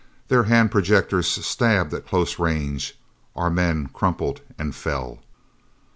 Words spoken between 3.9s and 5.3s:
crumpled and fell....